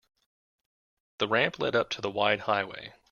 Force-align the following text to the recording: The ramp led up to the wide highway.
The 1.19 1.27
ramp 1.27 1.59
led 1.59 1.75
up 1.75 1.91
to 1.91 2.01
the 2.01 2.09
wide 2.09 2.39
highway. 2.39 2.93